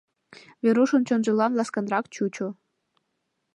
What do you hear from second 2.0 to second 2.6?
чучо.